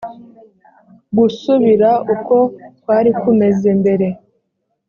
[1.17, 2.35] gusubira uko
[2.81, 4.07] kwari kumeze mbere